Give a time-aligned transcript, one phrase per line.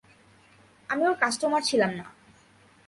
[0.89, 2.05] আমি ওর কাস্টোমার ছিলাম না।